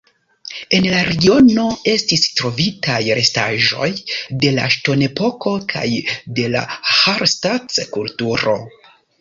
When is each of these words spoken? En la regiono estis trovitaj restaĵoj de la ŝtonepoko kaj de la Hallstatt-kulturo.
En 0.77 0.85
la 0.91 1.01
regiono 1.07 1.65
estis 1.91 2.23
trovitaj 2.39 2.97
restaĵoj 3.19 3.89
de 4.45 4.55
la 4.57 4.65
ŝtonepoko 4.77 5.55
kaj 5.75 5.87
de 6.41 6.49
la 6.57 6.65
Hallstatt-kulturo. 6.97 8.61